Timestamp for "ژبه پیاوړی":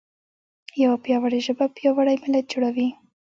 1.47-2.15